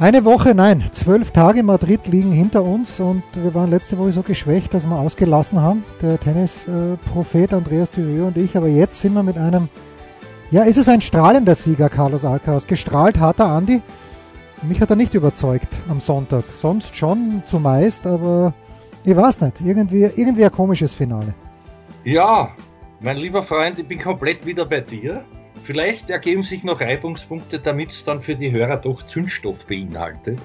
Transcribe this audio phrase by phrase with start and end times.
[0.00, 4.22] Eine Woche, nein, zwölf Tage Madrid liegen hinter uns und wir waren letzte Woche so
[4.22, 8.56] geschwächt, dass wir ausgelassen haben, der Tennis-Prophet Andreas Dürer und ich.
[8.56, 9.68] Aber jetzt sind wir mit einem,
[10.50, 12.66] ja, ist es ein strahlender Sieger, Carlos Alcaraz.
[12.66, 13.82] Gestrahlt hat er, Andi.
[14.62, 16.44] Mich hat er nicht überzeugt am Sonntag.
[16.62, 18.54] Sonst schon zumeist, aber
[19.04, 19.60] ich weiß nicht.
[19.60, 21.34] Irgendwie, irgendwie ein komisches Finale.
[22.04, 22.52] Ja,
[23.00, 25.26] mein lieber Freund, ich bin komplett wieder bei dir.
[25.64, 30.38] Vielleicht ergeben sich noch Reibungspunkte, damit es dann für die Hörer doch Zündstoff beinhaltet.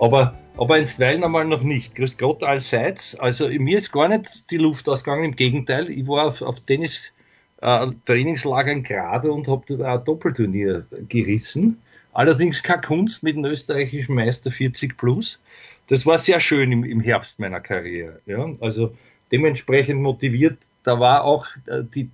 [0.00, 1.94] Aber, aber einstweilen einmal noch nicht.
[1.94, 3.14] Grüß Gott allseits.
[3.14, 5.90] Also mir ist gar nicht die Luft ausgegangen, im Gegenteil.
[5.90, 7.12] Ich war auf, auf Tennis
[7.60, 11.80] äh, Trainingslagern gerade und habe dort ein Doppelturnier gerissen.
[12.12, 15.40] Allerdings keine Kunst mit dem österreichischen Meister 40 plus.
[15.88, 18.20] Das war sehr schön im, im Herbst meiner Karriere.
[18.26, 18.48] Ja?
[18.60, 18.94] Also
[19.32, 20.58] dementsprechend motiviert.
[20.82, 22.10] Da war auch äh, die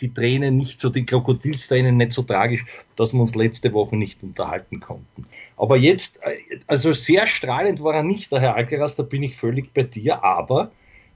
[0.00, 2.64] die Tränen nicht so, die Krokodilstränen nicht so tragisch,
[2.96, 5.26] dass wir uns letzte Woche nicht unterhalten konnten.
[5.56, 9.36] Aber jetzt, äh, also sehr strahlend war er nicht, der Herr Alcaraz, da bin ich
[9.36, 10.70] völlig bei dir, aber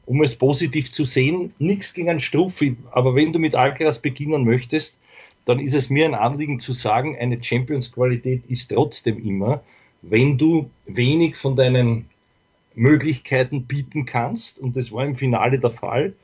[0.05, 4.44] um es positiv zu sehen, nichts gegen einen Struffi, aber wenn du mit Alcaraz beginnen
[4.44, 4.96] möchtest,
[5.44, 9.62] dann ist es mir ein Anliegen zu sagen, eine Champions-Qualität ist trotzdem immer,
[10.02, 12.06] wenn du wenig von deinen
[12.74, 16.14] Möglichkeiten bieten kannst, und das war im Finale der Fall,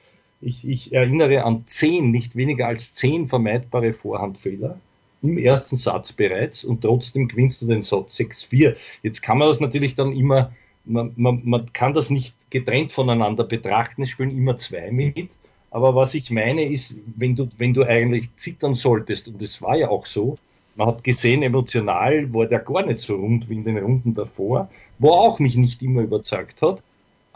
[0.40, 4.78] ich, ich erinnere an zehn, nicht weniger als zehn vermeidbare Vorhandfehler
[5.22, 8.76] im ersten Satz bereits und trotzdem gewinnst du den Satz 6-4.
[9.02, 10.52] Jetzt kann man das natürlich dann immer,
[10.84, 15.28] man, man, man kann das nicht getrennt voneinander betrachten, es spielen immer zwei mit.
[15.70, 19.76] Aber was ich meine ist, wenn du, wenn du eigentlich zittern solltest, und das war
[19.76, 20.38] ja auch so,
[20.76, 24.70] man hat gesehen, emotional war der gar nicht so rund wie in den Runden davor,
[25.00, 26.80] wo auch mich nicht immer überzeugt hat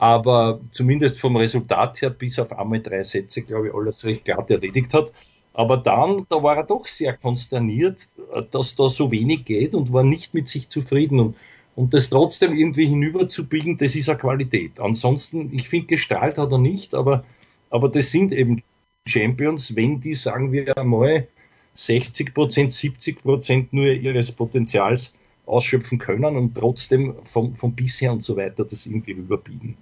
[0.03, 4.51] aber zumindest vom Resultat her bis auf einmal drei Sätze, glaube ich, alles recht glatt
[4.51, 5.13] erledigt hat.
[5.53, 8.01] Aber dann, da war er doch sehr konsterniert,
[8.51, 11.21] dass da so wenig geht und war nicht mit sich zufrieden.
[11.21, 11.37] Und,
[11.77, 14.81] und das trotzdem irgendwie hinüberzubiegen, das ist eine Qualität.
[14.81, 17.23] Ansonsten, ich finde, gestrahlt hat er nicht, aber,
[17.71, 18.65] aber das sind eben
[19.07, 21.29] Champions, wenn die, sagen wir einmal,
[21.77, 25.13] 60 Prozent, 70 Prozent nur ihres Potenzials
[25.47, 29.77] ausschöpfen können und trotzdem vom, vom bisher und so weiter das irgendwie überbiegen.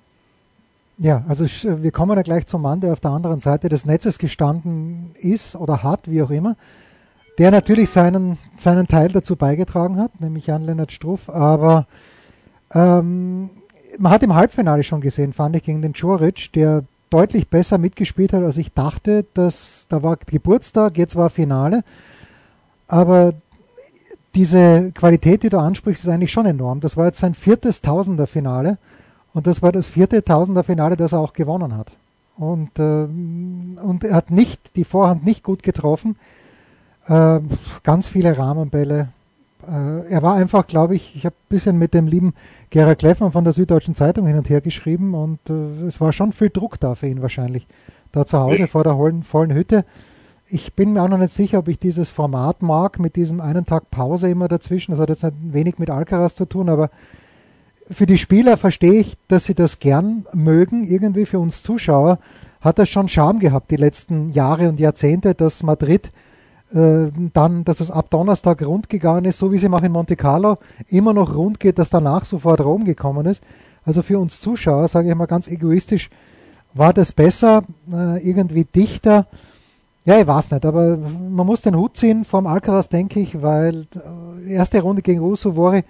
[1.03, 1.47] Ja, also
[1.83, 5.57] wir kommen ja gleich zum Mann, der auf der anderen Seite des Netzes gestanden ist
[5.57, 6.57] oder hat, wie auch immer,
[7.39, 11.87] der natürlich seinen, seinen Teil dazu beigetragen hat, nämlich Jan-Lennart Struff, aber
[12.75, 13.49] ähm,
[13.99, 18.35] man hat im Halbfinale schon gesehen, fand ich, gegen den Joric, der deutlich besser mitgespielt
[18.35, 19.25] hat, als ich dachte.
[19.33, 21.83] Dass, da war Geburtstag, jetzt war Finale,
[22.89, 23.33] aber
[24.35, 26.81] diese Qualität, die du ansprichst, ist eigentlich schon enorm.
[26.81, 28.77] Das war jetzt sein viertes Tausender-Finale
[29.33, 31.93] und das war das vierte Tausender-Finale, das er auch gewonnen hat.
[32.37, 33.05] Und, äh,
[33.83, 36.17] und er hat nicht, die Vorhand nicht gut getroffen.
[37.07, 37.41] Äh,
[37.83, 39.09] ganz viele Rahmenbälle.
[39.69, 42.35] Äh, er war einfach, glaube ich, ich habe ein bisschen mit dem lieben
[42.71, 46.33] Gerhard Kleffmann von der Süddeutschen Zeitung hin und her geschrieben und äh, es war schon
[46.33, 47.67] viel Druck da für ihn wahrscheinlich.
[48.13, 49.85] Da zu Hause vor der vollen, vollen Hütte.
[50.49, 53.67] Ich bin mir auch noch nicht sicher, ob ich dieses Format mag, mit diesem einen
[53.67, 54.93] Tag Pause immer dazwischen.
[54.93, 56.91] Das hat jetzt ein wenig mit Alcaraz zu tun, aber
[57.91, 60.85] für die Spieler verstehe ich, dass sie das gern mögen.
[60.85, 62.19] Irgendwie für uns Zuschauer
[62.61, 66.13] hat das schon Charme gehabt, die letzten Jahre und Jahrzehnte, dass Madrid
[66.73, 69.93] äh, dann, dass es ab Donnerstag rund gegangen ist, so wie es ihm auch in
[69.93, 70.59] Monte Carlo
[70.89, 73.43] immer noch rund geht, dass danach sofort Rom gekommen ist.
[73.85, 76.11] Also für uns Zuschauer, sage ich mal ganz egoistisch,
[76.75, 79.27] war das besser, äh, irgendwie dichter.
[80.05, 83.87] Ja, ich weiß nicht, aber man muss den Hut ziehen vom Alcaraz, denke ich, weil
[84.47, 85.83] äh, erste Runde gegen Russo Vori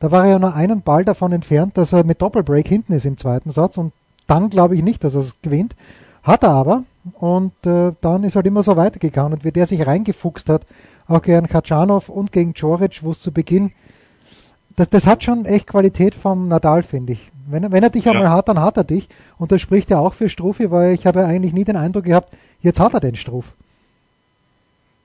[0.00, 3.06] da war er ja nur einen Ball davon entfernt, dass er mit Doppelbreak hinten ist
[3.06, 3.92] im zweiten Satz und
[4.26, 5.74] dann glaube ich nicht, dass er es gewinnt.
[6.22, 6.82] Hat er aber
[7.14, 10.66] und äh, dann ist halt immer so weitergegangen und wie der sich reingefuchst hat,
[11.08, 13.72] auch gegen Kaczanov und gegen Joric, wo es zu Beginn,
[14.74, 17.30] das, das hat schon echt Qualität vom Nadal, finde ich.
[17.46, 18.12] Wenn, wenn er dich ja.
[18.12, 19.08] einmal hat, dann hat er dich
[19.38, 22.04] und das spricht ja auch für Struffi, weil ich habe ja eigentlich nie den Eindruck
[22.04, 23.52] gehabt, jetzt hat er den Struff.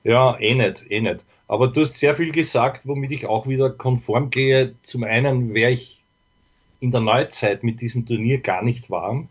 [0.04, 1.20] Ja, eh nicht, eh nicht.
[1.52, 4.74] Aber du hast sehr viel gesagt, womit ich auch wieder konform gehe.
[4.80, 6.02] Zum einen wäre ich
[6.80, 9.28] in der Neuzeit mit diesem Turnier gar nicht warm.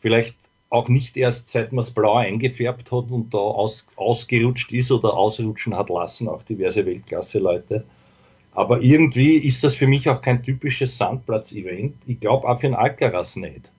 [0.00, 0.36] Vielleicht
[0.70, 5.12] auch nicht erst seit man es blau eingefärbt hat und da aus, ausgerutscht ist oder
[5.12, 7.84] ausrutschen hat lassen, auch diverse Weltklasse-Leute.
[8.52, 11.94] Aber irgendwie ist das für mich auch kein typisches Sandplatz-Event.
[12.06, 13.70] Ich glaube auch für ein Alcaraz nicht.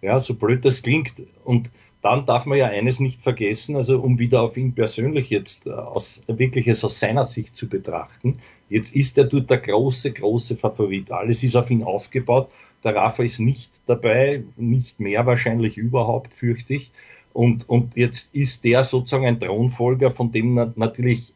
[0.00, 1.12] Ja, so blöd das klingt.
[1.44, 1.68] Und
[2.06, 5.70] dann darf man ja eines nicht vergessen, also um wieder auf ihn persönlich jetzt äh,
[5.70, 8.38] aus, wirklich aus seiner Sicht zu betrachten.
[8.68, 11.10] Jetzt ist er dort der große, große Favorit.
[11.10, 12.48] Alles ist auf ihn aufgebaut.
[12.84, 16.92] Der Rafa ist nicht dabei, nicht mehr wahrscheinlich überhaupt, fürchte ich.
[17.32, 21.34] Und, und jetzt ist der sozusagen ein Thronfolger, von dem natürlich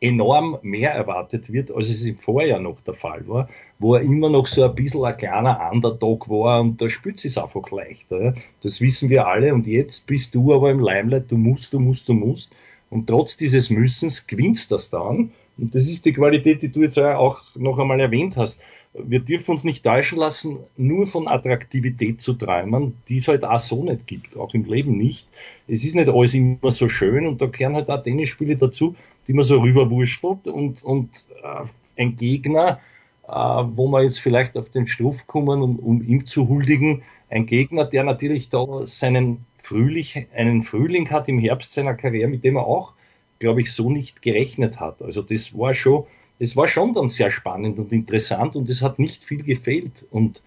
[0.00, 3.48] enorm mehr erwartet wird, als es im Vorjahr noch der Fall war,
[3.78, 7.36] wo er immer noch so ein bisschen ein kleiner Underdog war und da spürt es
[7.36, 8.34] einfach leichter.
[8.62, 12.08] Das wissen wir alle und jetzt bist du aber im Limelight, du musst, du musst,
[12.08, 12.50] du musst
[12.90, 16.98] und trotz dieses Müssens gewinnst das dann und das ist die Qualität, die du jetzt
[16.98, 18.60] auch noch einmal erwähnt hast.
[19.04, 23.58] Wir dürfen uns nicht täuschen lassen, nur von Attraktivität zu träumen, die es halt auch
[23.58, 25.28] so nicht gibt, auch im Leben nicht.
[25.66, 28.94] Es ist nicht alles immer so schön und da gehören halt auch Tennisspiele dazu,
[29.26, 32.80] die man so rüberwurschtelt und, und äh, ein Gegner,
[33.26, 37.46] äh, wo man jetzt vielleicht auf den Struff kommen, um, um ihm zu huldigen, ein
[37.46, 42.56] Gegner, der natürlich da seinen Frühling, einen Frühling hat im Herbst seiner Karriere, mit dem
[42.56, 42.94] er auch,
[43.38, 45.02] glaube ich, so nicht gerechnet hat.
[45.02, 46.06] Also das war schon,
[46.38, 50.04] das war schon dann sehr spannend und interessant und es hat nicht viel gefehlt.
[50.10, 50.42] Und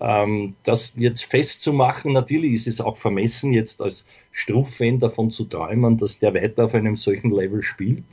[0.00, 5.96] ähm, das jetzt festzumachen, natürlich ist es auch vermessen, jetzt als Struff-Fan davon zu träumen,
[5.96, 8.04] dass der weiter auf einem solchen Level spielt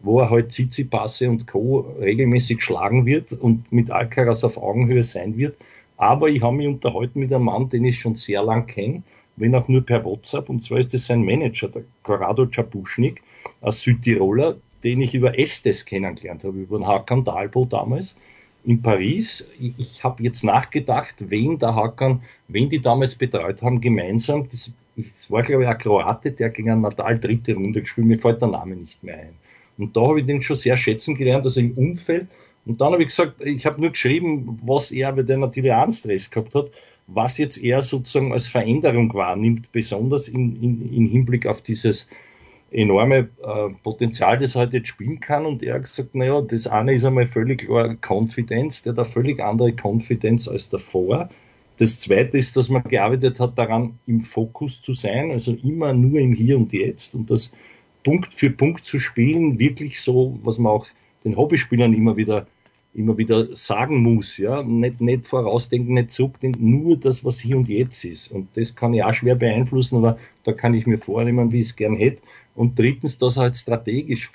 [0.00, 1.80] wo er halt Tsitsipasse und Co.
[2.00, 5.56] regelmäßig schlagen wird und mit Alcaraz auf Augenhöhe sein wird.
[5.96, 9.02] Aber ich habe mich unterhalten mit einem Mann, den ich schon sehr lang kenne,
[9.36, 13.22] wenn auch nur per WhatsApp, und zwar ist es sein Manager, der Corrado Czapuschnik,
[13.60, 18.16] aus Südtiroler, den ich über Estes kennengelernt habe, über den Hakan Dalbo damals
[18.64, 19.46] in Paris.
[19.58, 24.48] Ich, habe jetzt nachgedacht, wen der Hakan, wen die damals betreut haben, gemeinsam.
[24.48, 28.18] Das, das war, glaube ich, ein Kroate, der gegen einen Natal dritte Runde gespielt, mir
[28.18, 29.34] fällt der Name nicht mehr ein.
[29.78, 32.26] Und da habe ich den schon sehr schätzen gelernt, also im Umfeld.
[32.66, 35.82] Und dann habe ich gesagt, ich habe nur geschrieben, was er, weil der natürlich auch
[35.82, 36.70] einen Stress gehabt hat,
[37.06, 42.06] was jetzt er sozusagen als Veränderung wahrnimmt, besonders in, in, in Hinblick auf dieses
[42.70, 45.46] enorme äh, Potenzial, das er halt jetzt spielen kann.
[45.46, 49.08] Und er hat gesagt, naja, das eine ist einmal völlig klar Confidence, der hat eine
[49.08, 51.28] völlig andere Confidence als davor.
[51.78, 56.18] Das zweite ist, dass man gearbeitet hat, daran im Fokus zu sein, also immer nur
[56.18, 57.14] im Hier und Jetzt.
[57.14, 57.52] Und das
[58.02, 60.86] Punkt für Punkt zu spielen, wirklich so, was man auch
[61.24, 62.46] den Hobbyspielern immer wieder
[62.94, 67.68] immer wieder sagen muss, ja, nicht, nicht vorausdenken, nicht zurückdenken, nur das, was hier und
[67.68, 68.32] jetzt ist.
[68.32, 71.68] Und das kann ich auch schwer beeinflussen, aber da kann ich mir vornehmen, wie ich
[71.68, 72.22] es gern hätte.
[72.58, 74.32] Und drittens, dass er halt strategisch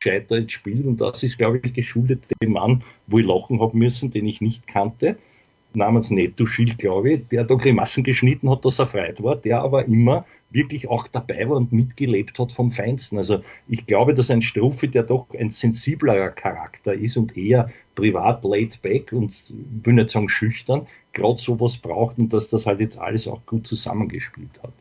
[0.00, 0.86] gescheiter jetzt spielt.
[0.86, 4.40] Und das ist, glaube ich, geschuldet dem Mann, wo ich lachen habe müssen, den ich
[4.40, 5.18] nicht kannte,
[5.74, 9.60] namens Netto Schild, glaube ich, der da Grimassen geschnitten hat, dass er freit war, der
[9.60, 13.18] aber immer wirklich auch dabei war und mitgelebt hat vom Feinsten.
[13.18, 18.44] Also ich glaube, dass ein Struffi, der doch ein sensiblerer Charakter ist und eher privat
[18.44, 19.52] laid back und
[19.82, 23.66] will nicht sagen schüchtern, gerade sowas braucht und dass das halt jetzt alles auch gut
[23.66, 24.72] zusammengespielt hat.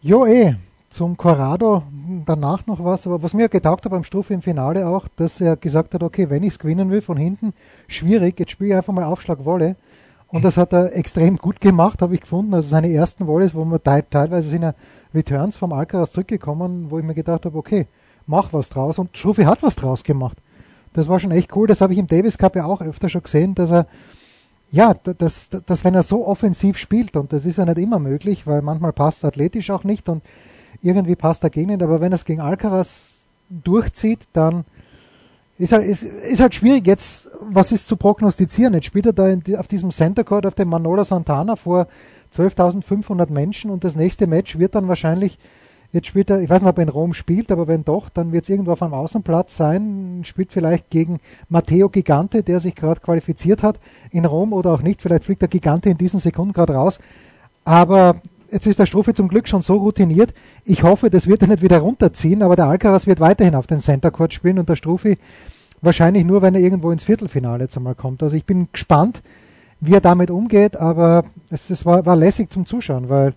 [0.00, 0.54] Jo eh,
[0.92, 1.82] zum Corrado
[2.26, 5.56] danach noch was, aber was mir getaugt hat beim Struffi im Finale auch, dass er
[5.56, 7.54] gesagt hat, okay, wenn ich es gewinnen will von hinten,
[7.88, 9.76] schwierig, jetzt spiele ich einfach mal Aufschlag Wolle
[10.32, 12.54] und das hat er extrem gut gemacht, habe ich gefunden.
[12.54, 14.74] Also seine ersten Volleys, wo man teilweise sind ja
[15.14, 17.86] Returns vom Alcaraz zurückgekommen, wo ich mir gedacht habe, okay,
[18.26, 18.98] mach was draus.
[18.98, 20.38] Und Schruffi hat was draus gemacht.
[20.94, 21.66] Das war schon echt cool.
[21.66, 23.86] Das habe ich im Davis Cup ja auch öfter schon gesehen, dass er,
[24.70, 27.98] ja, dass, dass, dass wenn er so offensiv spielt, und das ist ja nicht immer
[27.98, 30.22] möglich, weil manchmal passt athletisch auch nicht und
[30.82, 34.64] irgendwie passt er gegen ihn, aber wenn er es gegen Alcaraz durchzieht, dann
[35.58, 38.74] ist halt, ist, ist halt schwierig jetzt, was ist zu prognostizieren.
[38.74, 41.86] Jetzt spielt er da in, auf diesem Center Court auf dem Manolo Santana vor
[42.34, 45.38] 12.500 Menschen und das nächste Match wird dann wahrscheinlich,
[45.92, 48.32] jetzt spielt er, ich weiß nicht, ob er in Rom spielt, aber wenn doch, dann
[48.32, 53.00] wird es irgendwo auf einem Außenplatz sein, spielt vielleicht gegen Matteo Gigante, der sich gerade
[53.00, 53.78] qualifiziert hat
[54.10, 56.98] in Rom oder auch nicht, vielleicht fliegt der Gigante in diesen Sekunden gerade raus.
[57.64, 58.16] Aber
[58.52, 60.34] jetzt ist der Strophe zum Glück schon so routiniert.
[60.64, 63.80] Ich hoffe, das wird er nicht wieder runterziehen, aber der Alcaraz wird weiterhin auf den
[63.80, 65.16] Center Court spielen und der Strophe
[65.82, 68.22] Wahrscheinlich nur, wenn er irgendwo ins Viertelfinale jetzt einmal kommt.
[68.22, 69.20] Also ich bin gespannt,
[69.80, 73.34] wie er damit umgeht, aber es, es war, war lässig zum Zuschauen, weil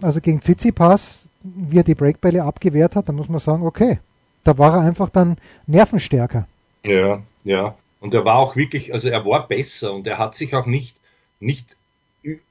[0.00, 3.98] also gegen Tsitsipas, wie er die Breakbälle abgewehrt hat, da muss man sagen, okay,
[4.44, 6.46] da war er einfach dann nervenstärker.
[6.84, 7.74] Ja, ja.
[7.98, 10.96] Und er war auch wirklich, also er war besser und er hat sich auch nicht,
[11.40, 11.76] nicht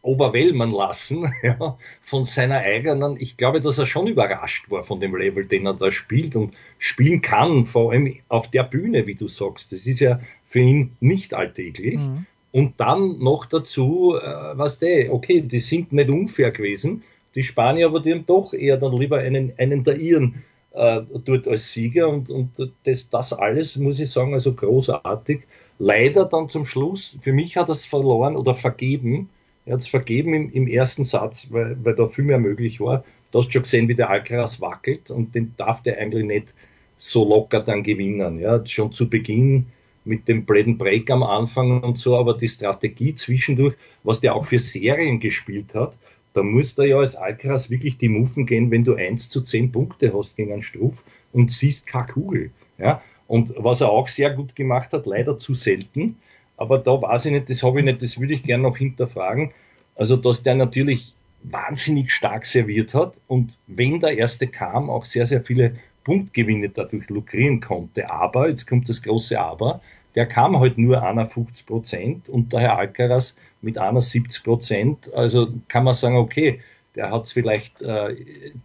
[0.01, 3.17] overwhelmen lassen ja, von seiner eigenen.
[3.19, 6.53] Ich glaube, dass er schon überrascht war von dem Level, den er da spielt und
[6.77, 9.71] spielen kann, vor allem auf der Bühne, wie du sagst.
[9.71, 11.97] Das ist ja für ihn nicht alltäglich.
[11.97, 12.25] Mhm.
[12.51, 17.03] Und dann noch dazu, äh, was der, okay, die sind nicht unfair gewesen.
[17.35, 21.47] Die Spanier, aber die haben doch eher dann lieber einen, einen der ihren äh, dort
[21.47, 22.51] als Sieger und, und
[22.83, 25.41] das, das alles, muss ich sagen, also großartig.
[25.77, 29.29] Leider dann zum Schluss, für mich hat er es verloren oder vergeben.
[29.69, 33.03] Er hat es vergeben im, im, ersten Satz, weil, weil da viel mehr möglich war.
[33.31, 36.55] Du hast schon gesehen, wie der Alcaraz wackelt und den darf der eigentlich nicht
[36.97, 38.39] so locker dann gewinnen.
[38.39, 39.67] Ja, schon zu Beginn
[40.05, 44.47] mit dem blöden Break am Anfang und so, aber die Strategie zwischendurch, was der auch
[44.47, 45.95] für Serien gespielt hat,
[46.33, 49.71] da muss da ja als Alcaraz wirklich die Muffen gehen, wenn du 1 zu 10
[49.71, 52.49] Punkte hast gegen einen Struff und siehst keine Kugel.
[52.79, 53.03] Ja?
[53.27, 56.15] Und was er auch sehr gut gemacht hat, leider zu selten,
[56.60, 59.51] aber da weiß ich nicht, das habe ich nicht, das würde ich gerne noch hinterfragen.
[59.96, 65.25] Also, dass der natürlich wahnsinnig stark serviert hat und wenn der erste kam, auch sehr,
[65.25, 68.12] sehr viele Punktgewinne dadurch lukrieren konnte.
[68.12, 69.80] Aber, jetzt kommt das große Aber,
[70.16, 75.13] der kam halt nur 51 Prozent und der Herr Alcaraz mit 71 Prozent.
[75.13, 76.60] Also kann man sagen, okay,
[76.96, 78.16] der hat es vielleicht äh,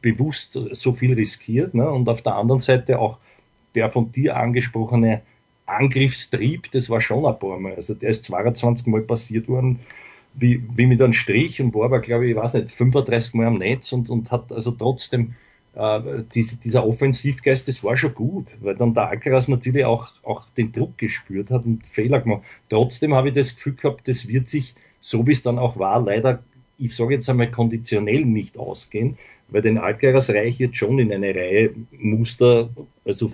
[0.03, 1.75] bewusst so viel riskiert.
[1.75, 1.89] Ne?
[1.89, 3.19] Und auf der anderen Seite auch
[3.75, 5.23] der von dir angesprochene
[5.67, 7.75] Angriffstrieb, das war schon ein paar Mal.
[7.75, 9.81] Also der ist 22 Mal passiert worden,
[10.35, 13.47] wie, wie mit einem Strich und war aber, glaube ich, ich weiß nicht, 35 Mal
[13.47, 15.35] am Netz und, und hat also trotzdem
[15.75, 20.49] äh, diese, dieser Offensivgeist, das war schon gut, weil dann der Alcaraz natürlich auch, auch
[20.57, 22.43] den Druck gespürt hat und Fehler gemacht.
[22.69, 26.01] Trotzdem habe ich das Gefühl gehabt, das wird sich, so wie es dann auch war,
[26.01, 26.43] leider,
[26.79, 29.19] ich sage jetzt einmal konditionell nicht ausgehen,
[29.49, 32.71] weil den Alcaraz reicht jetzt schon in eine Reihe Muster,
[33.05, 33.33] also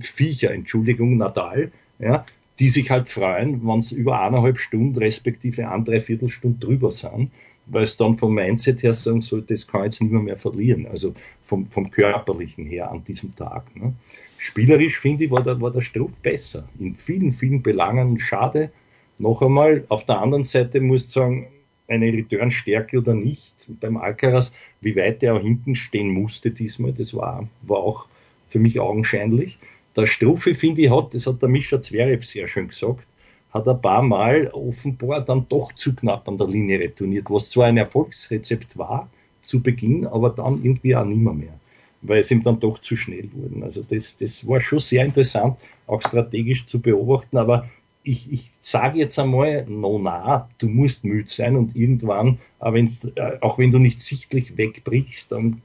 [0.00, 2.24] Viecher, Entschuldigung, Natal, ja,
[2.58, 7.30] die sich halt freuen, wenn es über eineinhalb Stunden respektive ein, dreiviertel drüber sind
[7.70, 10.86] weil es dann vom Mindset her sagen soll, das kann jetzt nicht mehr, mehr verlieren,
[10.86, 11.14] also
[11.44, 13.74] vom, vom körperlichen her an diesem Tag.
[13.76, 13.94] Ne.
[14.38, 16.68] Spielerisch finde ich, war der, war der Struff besser.
[16.78, 18.70] In vielen, vielen Belangen schade.
[19.18, 21.48] Noch einmal, auf der anderen Seite muss ich sagen,
[21.90, 27.14] eine Returnstärke oder nicht beim Alcaraz, wie weit er auch hinten stehen musste diesmal, das
[27.14, 28.06] war, war auch
[28.48, 29.58] für mich augenscheinlich.
[29.96, 33.06] Der Struffe, finde ich, hat, das hat der Mischa Zverev sehr schön gesagt,
[33.52, 37.66] hat ein paar Mal offenbar dann doch zu knapp an der Linie retourniert, was zwar
[37.66, 41.58] ein Erfolgsrezept war zu Beginn, aber dann irgendwie auch nimmer mehr,
[42.02, 43.64] weil es ihm dann doch zu schnell wurden.
[43.64, 47.68] Also das, das war schon sehr interessant, auch strategisch zu beobachten, aber
[48.02, 53.58] ich, ich sage jetzt einmal, no na, du musst müde sein und irgendwann, äh, auch
[53.58, 55.62] wenn du nicht sichtlich wegbrichst, dann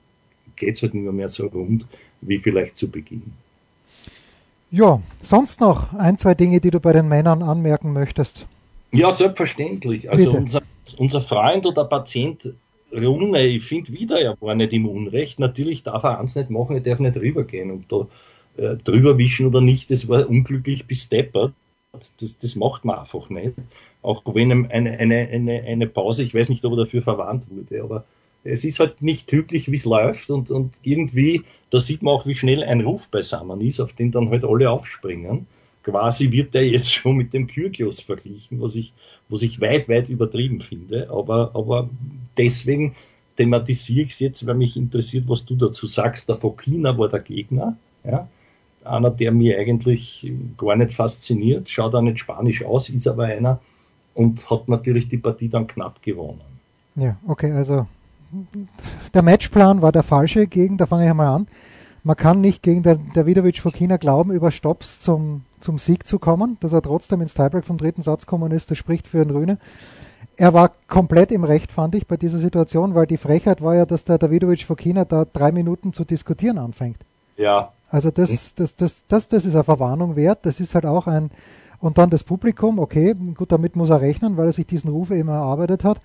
[0.56, 1.88] geht es halt nicht mehr so rund
[2.22, 3.34] wie vielleicht zu Beginn.
[4.72, 8.46] Ja, sonst noch ein, zwei Dinge, die du bei den Männern anmerken möchtest.
[8.92, 10.10] Ja, selbstverständlich.
[10.10, 10.62] Also unser,
[10.98, 12.54] unser Freund oder Patient
[12.92, 15.40] Rune, ich finde wieder, er war nicht im Unrecht.
[15.40, 18.08] Natürlich darf er eins nicht machen, er darf nicht rübergehen und da
[18.58, 21.54] äh, drüber wischen oder nicht, das war unglücklich bis deppert.
[22.20, 23.54] Das, das macht man einfach nicht.
[24.02, 27.84] Auch wenn eine, eine, eine, eine Pause, ich weiß nicht, ob er dafür verwandt wurde,
[27.84, 28.06] aber
[28.44, 32.28] es ist halt nicht glücklich, wie es läuft und, und irgendwie, da sieht man auch,
[32.28, 35.48] wie schnell ein Ruf beisammen ist, auf den dann halt alle aufspringen.
[35.84, 38.94] Quasi wird der jetzt schon mit dem Kyrgios verglichen, was ich,
[39.30, 41.10] was ich weit, weit übertrieben finde.
[41.10, 41.90] Aber, aber
[42.38, 42.96] deswegen
[43.36, 46.30] thematisiere ich es jetzt, weil mich interessiert, was du dazu sagst.
[46.30, 48.30] Der Fokina war der Gegner, ja.
[48.86, 53.60] Einer, der mir eigentlich gar nicht fasziniert, schaut auch nicht spanisch aus, ist aber einer
[54.14, 56.42] und hat natürlich die Partie dann knapp gewonnen.
[56.96, 57.88] Ja, okay, also
[59.14, 61.48] der Matchplan war der falsche gegen, da fange ich einmal an.
[62.04, 66.20] Man kann nicht gegen den Davidovic von China glauben, über Stops zum, zum Sieg zu
[66.20, 66.58] kommen.
[66.60, 69.58] Dass er trotzdem ins Tiebreak vom dritten Satz gekommen ist, das spricht für den Rühne.
[70.38, 73.86] Er war komplett im Recht, fand ich, bei dieser Situation, weil die Frechheit war ja,
[73.86, 76.98] dass der Davidovic von China da drei Minuten zu diskutieren anfängt.
[77.38, 77.72] Ja.
[77.90, 80.46] Also das, das, das, das, das ist eine Verwarnung wert.
[80.46, 81.32] Das ist halt auch ein,
[81.80, 85.12] und dann das Publikum, okay, gut, damit muss er rechnen, weil er sich diesen Ruf
[85.12, 86.02] eben erarbeitet hat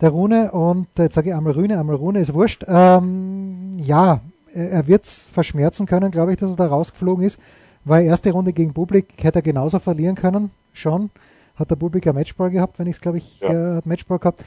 [0.00, 2.64] der Rune und jetzt sage ich einmal Rune, einmal Rune, ist wurscht.
[2.66, 4.20] Ähm, ja,
[4.52, 7.38] er wird es verschmerzen können, glaube ich, dass er da rausgeflogen ist,
[7.84, 11.10] weil erste Runde gegen Publik hätte er genauso verlieren können, schon.
[11.54, 13.50] Hat der Publik ein Matchball gehabt, wenn ich es, glaube ich, ja.
[13.50, 14.42] äh, hat Matchball gehabt.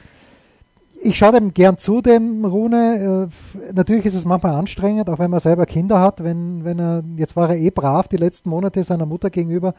[1.06, 3.28] Ich schaue dem gern zu, dem Rune.
[3.30, 6.24] Äh, natürlich ist es manchmal anstrengend, auch wenn man selber Kinder hat.
[6.24, 9.74] Wenn, wenn er, jetzt war er eh brav die letzten Monate seiner Mutter gegenüber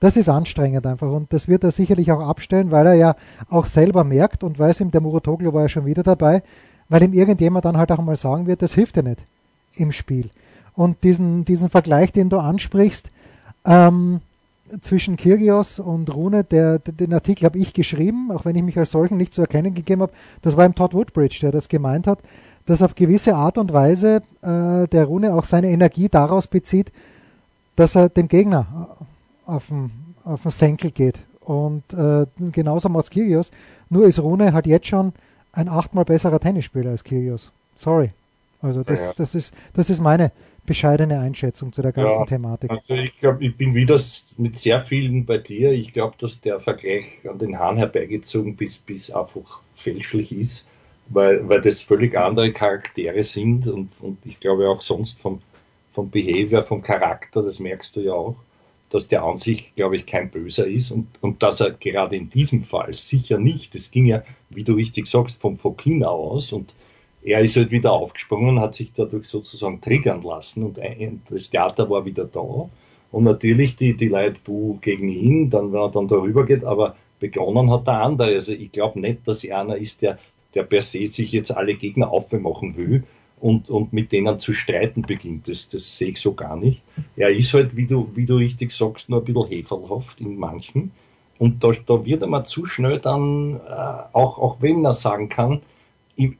[0.00, 3.16] das ist anstrengend einfach und das wird er sicherlich auch abstellen, weil er ja
[3.50, 6.42] auch selber merkt und weiß ihm, der Murotoglu war ja schon wieder dabei,
[6.88, 9.20] weil ihm irgendjemand dann halt auch mal sagen wird, das hilft dir nicht
[9.74, 10.30] im Spiel.
[10.74, 13.10] Und diesen, diesen Vergleich, den du ansprichst,
[13.66, 14.20] ähm,
[14.80, 18.90] zwischen Kirgios und Rune, der, den Artikel habe ich geschrieben, auch wenn ich mich als
[18.90, 20.12] solchen nicht zu erkennen gegeben habe.
[20.42, 22.20] Das war im Todd Woodbridge, der das gemeint hat,
[22.66, 26.92] dass auf gewisse Art und Weise äh, der Rune auch seine Energie daraus bezieht,
[27.76, 28.96] dass er dem Gegner
[29.46, 29.90] auf den,
[30.24, 31.20] auf den Senkel geht.
[31.40, 33.50] Und äh, genauso macht es Kyrgios.
[33.88, 35.12] Nur ist Rune halt jetzt schon
[35.52, 37.52] ein achtmal besserer Tennisspieler als Kyrgios.
[37.74, 38.12] Sorry.
[38.62, 39.12] Also das, ja.
[39.16, 40.32] das, ist, das ist meine
[40.66, 42.70] bescheidene Einschätzung zu der ganzen ja, Thematik.
[42.70, 43.98] Also ich glaube, ich bin wieder
[44.36, 45.72] mit sehr vielen bei dir.
[45.72, 50.66] Ich glaube, dass der Vergleich an den Hahn herbeigezogen bis, bis einfach fälschlich ist,
[51.08, 55.40] weil, weil das völlig andere Charaktere sind und, und ich glaube auch sonst vom,
[55.92, 58.36] vom Behavior, vom Charakter, das merkst du ja auch,
[58.90, 62.28] dass der an sich, glaube ich, kein Böser ist und, und dass er gerade in
[62.28, 66.74] diesem Fall sicher nicht, das ging ja, wie du richtig sagst, vom Fokinau aus und
[67.22, 70.80] er ist halt wieder aufgesprungen, hat sich dadurch sozusagen triggern lassen und
[71.30, 72.68] das Theater war wieder da.
[73.12, 76.96] Und natürlich die, die Leute buh gegen ihn, dann, wenn er dann darüber geht, aber
[77.18, 78.34] begonnen hat der andere.
[78.34, 80.18] Also ich glaube nicht, dass er einer ist, der,
[80.54, 83.04] der per se sich jetzt alle Gegner aufmachen will
[83.40, 85.48] und, und mit denen zu streiten beginnt.
[85.48, 86.82] Das, das sehe ich so gar nicht.
[87.16, 90.92] Er ist halt, wie du, wie du richtig sagst, nur ein bisschen heferlhaft in manchen.
[91.38, 93.60] Und da, da wird er mal zu schnell dann, äh,
[94.12, 95.62] auch, auch wenn er sagen kann,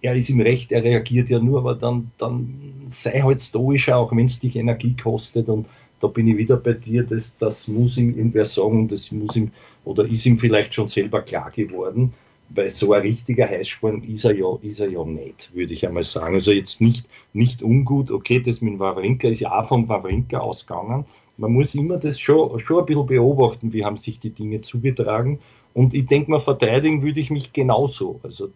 [0.01, 4.11] er ist im Recht, er reagiert ja nur, aber dann, dann sei halt stoischer, auch
[4.13, 5.49] wenn es dich Energie kostet.
[5.49, 5.67] Und
[6.01, 9.51] da bin ich wieder bei dir, das, das muss ihm irgendwer sagen, das muss ihm,
[9.85, 12.13] oder ist ihm vielleicht schon selber klar geworden,
[12.51, 16.05] weil so ein richtiger Heißsporn ist er ja, ist er ja nicht, würde ich einmal
[16.05, 16.35] sagen.
[16.35, 21.05] Also jetzt nicht, nicht ungut, okay, das mit Wawrinka ist ja auch vom Wawrinka ausgegangen.
[21.37, 25.39] Man muss immer das schon, schon ein bisschen beobachten, wie haben sich die Dinge zugetragen.
[25.73, 28.19] Und ich denke mal, verteidigen würde ich mich genauso.
[28.23, 28.51] Also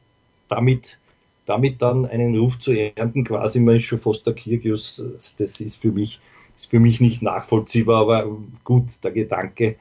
[0.48, 0.98] damit
[1.46, 5.02] damit dann einen Ruf zu ernten, quasi man ist schon fast der Kirgios,
[5.38, 6.20] das ist für mich,
[6.56, 8.30] ist für mich nicht nachvollziehbar, aber
[8.64, 9.76] gut, der Gedanke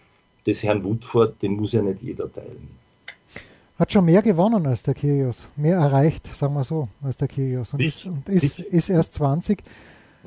[0.46, 2.68] des Herrn Woodford, den muss ja nicht jeder teilen.
[3.80, 7.74] Hat schon mehr gewonnen als der Kyrgios, mehr erreicht, sagen wir so, als der Kyrgios
[7.74, 9.64] und, ist, und ist, ist, erst 20.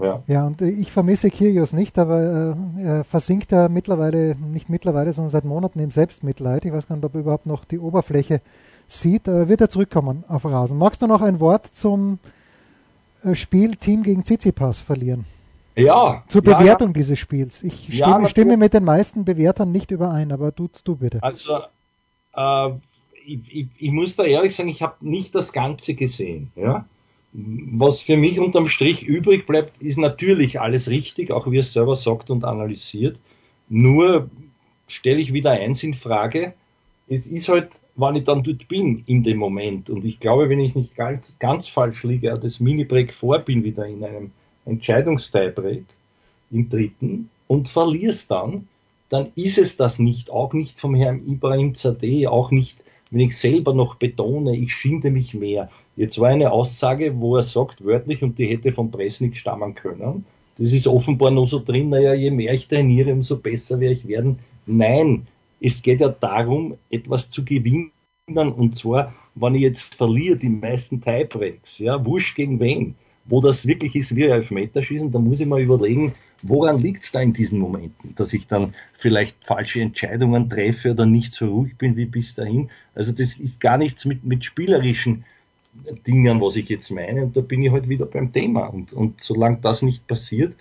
[0.00, 0.22] Ja.
[0.26, 5.30] ja, und ich vermisse Kyrgios nicht, aber äh, er versinkt ja mittlerweile, nicht mittlerweile, sondern
[5.30, 6.66] seit Monaten im Selbstmitleid.
[6.66, 8.42] Ich weiß gar nicht, ob er überhaupt noch die Oberfläche
[8.88, 10.76] sieht, äh, wird er zurückkommen auf Rasen.
[10.76, 12.18] Magst du noch ein Wort zum
[13.24, 15.24] äh, Spiel Team gegen Tsitsipas verlieren?
[15.76, 16.24] Ja.
[16.28, 17.62] Zur Bewertung ja, dieses Spiels.
[17.62, 21.22] Ich stimme, ja, stimme, mit den meisten Bewertern nicht überein, aber du, du bitte.
[21.22, 21.58] Also,
[22.34, 22.70] äh,
[23.26, 26.50] ich, ich, ich, muss da ehrlich sagen, ich habe nicht das Ganze gesehen.
[26.56, 26.86] Ja?
[27.32, 31.96] Was für mich unterm Strich übrig bleibt, ist natürlich alles richtig, auch wie es selber
[31.96, 33.18] sagt und analysiert.
[33.68, 34.30] Nur
[34.88, 36.54] stelle ich wieder eins in Frage.
[37.08, 39.90] Es ist halt wann ich dann dort bin in dem Moment.
[39.90, 43.86] Und ich glaube, wenn ich nicht ganz, ganz falsch liege, das Mini-Break vor bin wieder
[43.86, 44.30] in einem
[44.66, 45.84] Entscheidungsteilbreak
[46.50, 48.68] im dritten und verlierst dann,
[49.08, 52.78] dann ist es das nicht, auch nicht vom Herrn Ibrahim Zadeh, auch nicht,
[53.10, 55.70] wenn ich selber noch betone, ich schinde mich mehr.
[55.96, 60.26] Jetzt war eine Aussage, wo er sagt, wörtlich, und die hätte von Presnik stammen können.
[60.58, 64.06] Das ist offenbar nur so drin, naja, je mehr ich trainiere, umso besser werde ich
[64.06, 64.38] werden.
[64.66, 65.26] Nein,
[65.60, 67.90] es geht ja darum, etwas zu gewinnen.
[68.26, 73.66] Und zwar, wenn ich jetzt verliere, die meisten Tiebreaks, ja, wurscht gegen wen, wo das
[73.66, 77.58] wirklich ist wie Elfmeterschießen, da muss ich mal überlegen, woran liegt es da in diesen
[77.58, 82.34] Momenten, dass ich dann vielleicht falsche Entscheidungen treffe oder nicht so ruhig bin wie bis
[82.34, 82.70] dahin.
[82.94, 85.24] Also das ist gar nichts mit, mit spielerischen
[86.06, 87.24] Dingen, was ich jetzt meine.
[87.24, 88.66] Und da bin ich halt wieder beim Thema.
[88.66, 90.54] Und, und solange das nicht passiert,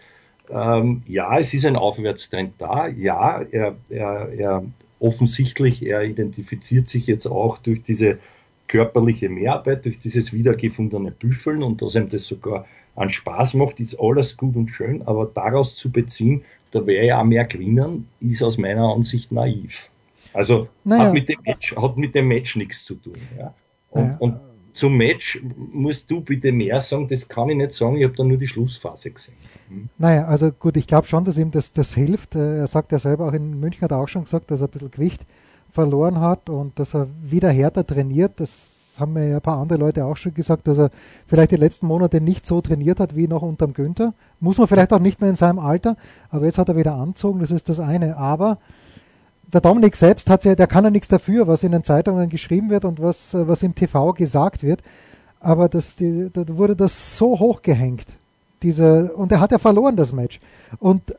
[0.49, 2.88] ähm, ja, es ist ein Aufwärtstrend da.
[2.88, 4.63] Ja, er, er, er
[4.99, 8.19] offensichtlich, er identifiziert sich jetzt auch durch diese
[8.67, 13.99] körperliche Mehrarbeit, durch dieses wiedergefundene Büffeln und dass ihm das sogar an Spaß macht, ist
[13.99, 18.41] alles gut und schön, aber daraus zu beziehen, da wäre ja auch mehr gewinnen, ist
[18.41, 19.89] aus meiner Ansicht naiv.
[20.34, 21.06] Also naja.
[21.06, 23.17] hat, mit dem Match, hat mit dem Match nichts zu tun.
[23.38, 23.54] Ja.
[23.89, 24.17] Und, naja.
[24.19, 24.39] und
[24.75, 28.23] zum Match musst du bitte mehr sagen, das kann ich nicht sagen, ich habe da
[28.23, 29.35] nur die Schlussphase gesehen.
[29.69, 29.89] Hm.
[29.97, 32.35] Naja, also gut, ich glaube schon, dass ihm das, das hilft.
[32.35, 34.67] Äh, er sagt ja selber, auch in München hat er auch schon gesagt, dass er
[34.67, 35.25] ein bisschen Gewicht
[35.71, 38.39] verloren hat und dass er wieder härter trainiert.
[38.39, 40.89] Das haben mir ja ein paar andere Leute auch schon gesagt, dass er
[41.27, 44.13] vielleicht die letzten Monate nicht so trainiert hat wie noch unterm Günther.
[44.39, 45.97] Muss man vielleicht auch nicht mehr in seinem Alter,
[46.29, 48.17] aber jetzt hat er wieder anzogen, das ist das eine.
[48.17, 48.59] Aber
[49.53, 52.69] der Dominik selbst hat ja, der kann ja nichts dafür, was in den Zeitungen geschrieben
[52.69, 54.81] wird und was, was im TV gesagt wird.
[55.39, 58.05] Aber das, die, da wurde das so hochgehängt.
[58.63, 60.39] Diese, und er hat ja verloren, das Match.
[60.79, 61.15] Und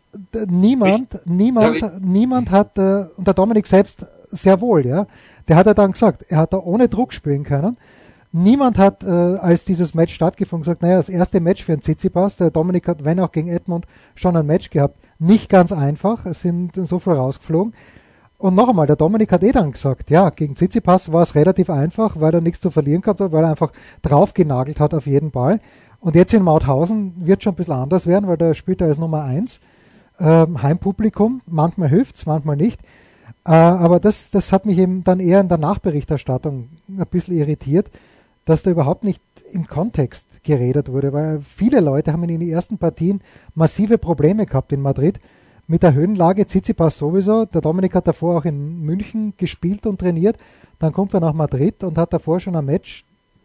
[0.48, 5.06] niemand, ich, niemand, ja, niemand hat, äh, und der Dominik selbst sehr wohl, ja,
[5.46, 7.76] der hat ja dann gesagt, er hat da ohne Druck spielen können.
[8.32, 12.36] Niemand hat, äh, als dieses Match stattgefunden, gesagt, naja, das erste Match für einen Tsitsipas,
[12.36, 14.96] der Dominik hat, wenn auch gegen Edmund, schon ein Match gehabt.
[15.18, 17.72] Nicht ganz einfach, es sind so viel rausgeflogen.
[18.38, 21.70] Und noch einmal, der Dominik hat eh dann gesagt, ja, gegen Tsitsipas war es relativ
[21.70, 23.72] einfach, weil er nichts zu verlieren gehabt hat, weil er einfach
[24.02, 25.60] draufgenagelt hat auf jeden Ball.
[26.00, 28.98] Und jetzt in Mauthausen wird schon ein bisschen anders werden, weil da spielt er als
[28.98, 29.60] Nummer 1.
[30.18, 32.80] Ähm, Heimpublikum, manchmal hilft es, manchmal nicht.
[33.46, 37.90] Äh, aber das, das hat mich eben dann eher in der Nachberichterstattung ein bisschen irritiert,
[38.44, 42.78] dass da überhaupt nicht im Kontext geredet wurde, weil viele Leute haben in den ersten
[42.78, 43.20] Partien
[43.54, 45.20] massive Probleme gehabt in Madrid
[45.66, 46.46] mit der Höhenlage.
[46.46, 47.44] Tsitsipas sowieso.
[47.44, 50.36] Der Dominik hat davor auch in München gespielt und trainiert.
[50.78, 53.04] Dann kommt er nach Madrid und hat davor schon ein Match.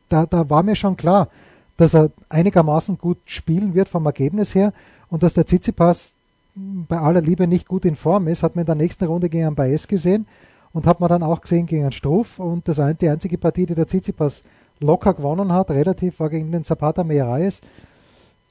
[0.10, 1.30] Da, da war mir schon klar,
[1.78, 4.74] dass er einigermaßen gut spielen wird vom Ergebnis her
[5.10, 6.14] und dass der Tsitsipas
[6.54, 9.48] bei aller Liebe nicht gut in Form ist, hat man in der nächsten Runde gegen
[9.48, 10.28] einen Baez gesehen
[10.74, 13.74] und hat man dann auch gesehen gegen einen Struff und das die einzige Partie, die
[13.74, 14.44] der Tsitsipas
[14.80, 17.62] locker gewonnen hat, relativ war gegen den Zapata Meiraes,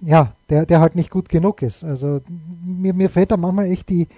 [0.03, 1.85] ja, der, der halt nicht gut genug ist.
[1.85, 2.21] Also
[2.65, 4.09] mir, mir fehlt da manchmal echt die,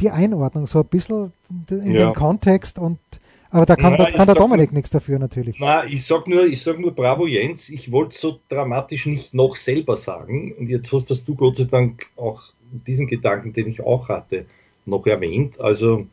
[0.00, 1.32] die Einordnung so ein bisschen
[1.70, 2.06] in ja.
[2.06, 2.98] den Kontext und
[3.52, 5.56] aber da kann, Na, da kann der Dominik nur, nichts dafür natürlich.
[5.58, 9.56] Na, ich sag nur, ich sag nur bravo Jens, ich wollte so dramatisch nicht noch
[9.56, 12.42] selber sagen und jetzt hast das du Gott sei Dank auch
[12.86, 14.46] diesen Gedanken, den ich auch hatte,
[14.86, 15.60] noch erwähnt.
[15.60, 16.06] Also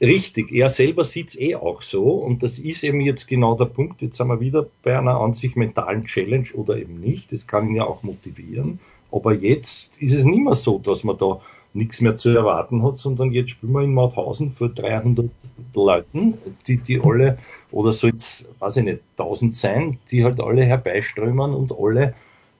[0.00, 3.66] richtig, er selber sieht es eh auch so und das ist eben jetzt genau der
[3.66, 4.02] Punkt.
[4.02, 7.32] Jetzt sind wir wieder bei einer an sich mentalen Challenge oder eben nicht.
[7.32, 8.80] Das kann ihn ja auch motivieren.
[9.10, 11.40] Aber jetzt ist es nicht mehr so, dass man da
[11.72, 15.30] nichts mehr zu erwarten hat, sondern jetzt spielen wir in Mauthausen vor 300
[15.74, 17.38] Leuten, die, die alle,
[17.70, 22.14] oder soll es, weiß ich nicht, 1000 sein, die halt alle herbeiströmen und alle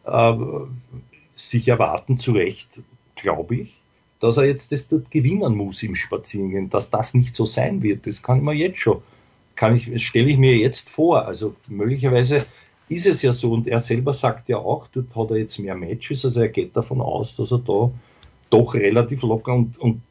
[0.04, 0.34] äh,
[1.34, 2.82] sich erwarten, zu Recht,
[3.14, 3.80] glaube ich,
[4.20, 8.06] dass er jetzt das dort gewinnen muss im Spazierengehen, dass das nicht so sein wird.
[8.06, 9.02] Das kann man jetzt schon,
[9.54, 11.26] kann ich, stelle ich mir jetzt vor.
[11.26, 12.46] Also möglicherweise
[12.88, 15.74] ist es ja so und er selber sagt ja auch, dort hat er jetzt mehr
[15.74, 17.90] Matches, also er geht davon aus, dass er da
[18.48, 20.02] doch relativ locker und, und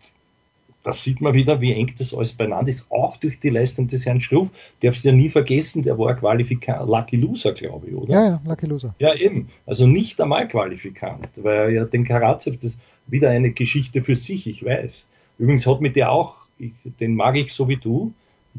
[0.86, 4.06] da sieht man wieder, wie eng das alles beieinander ist, auch durch die Leistung des
[4.06, 4.50] Herrn Struff.
[4.82, 8.14] Darfst du ja nie vergessen, der war Qualifikant, Lucky Loser, glaube ich, oder?
[8.14, 8.94] Ja, ja, Lucky Loser.
[9.00, 9.50] Ja, eben.
[9.66, 14.46] Also nicht einmal Qualifikant, weil ja den Karatsev, das ist wieder eine Geschichte für sich,
[14.46, 15.08] ich weiß.
[15.40, 18.14] Übrigens hat mit der auch, ich, den mag ich so wie du,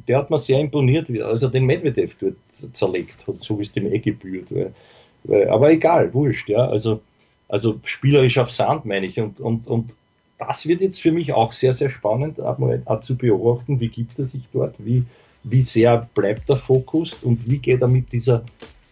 [0.09, 2.37] der hat mir sehr imponiert, als er den Medvedev dort
[2.75, 4.53] zerlegt hat, so wie es dem eh gebührt.
[4.53, 4.75] Weil,
[5.23, 6.69] weil, aber egal, wurscht, ja.
[6.69, 7.01] Also,
[7.49, 9.95] also spielerisch auf Sand meine ich und, und, und
[10.39, 14.25] das wird jetzt für mich auch sehr, sehr spannend, auch zu beobachten, wie gibt er
[14.25, 15.05] sich dort, wie,
[15.45, 18.45] wie sehr bleibt der Fokus und wie geht er mit dieser,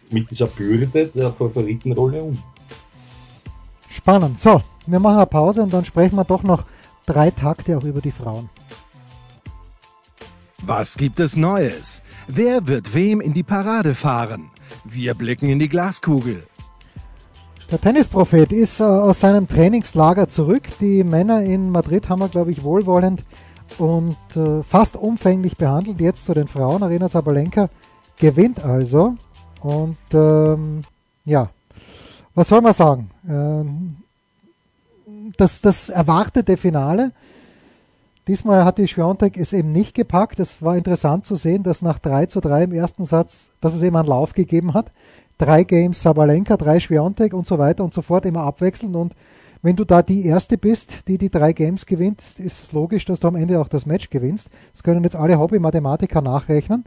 [0.09, 2.37] mit dieser Bürde der Favoritenrolle um.
[3.89, 4.39] Spannend.
[4.39, 6.65] So, wir machen eine Pause und dann sprechen wir doch noch
[7.05, 8.49] drei Takte auch über die Frauen.
[10.63, 12.01] Was gibt es Neues?
[12.27, 14.49] Wer wird wem in die Parade fahren?
[14.83, 16.47] Wir blicken in die Glaskugel.
[17.71, 20.63] Der Tennisprophet ist äh, aus seinem Trainingslager zurück.
[20.79, 23.25] Die Männer in Madrid haben wir, glaube ich, wohlwollend
[23.79, 25.99] und äh, fast umfänglich behandelt.
[25.99, 26.83] Jetzt zu den Frauen.
[26.83, 27.69] Arena Sabalenka
[28.17, 29.15] gewinnt also.
[29.61, 30.83] Und ähm,
[31.25, 31.49] ja,
[32.35, 33.09] was soll man sagen?
[33.27, 33.97] Ähm,
[35.35, 37.13] das, das erwartete Finale.
[38.27, 40.39] Diesmal hat die Schwiontek es eben nicht gepackt.
[40.39, 43.81] Es war interessant zu sehen, dass nach 3 zu 3 im ersten Satz, dass es
[43.81, 44.91] eben einen Lauf gegeben hat
[45.37, 48.95] drei Games Sabalenka, drei Schwerontek und so weiter und so fort immer abwechseln.
[48.95, 49.13] Und
[49.61, 53.19] wenn du da die Erste bist, die die drei Games gewinnt, ist es logisch, dass
[53.19, 54.49] du am Ende auch das Match gewinnst.
[54.73, 56.85] Das können jetzt alle Hobby-Mathematiker nachrechnen.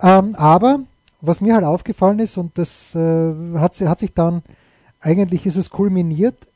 [0.00, 0.80] Ähm, aber
[1.20, 4.42] was mir halt aufgefallen ist, und das äh, hat, hat sich dann,
[5.00, 6.48] eigentlich ist es kulminiert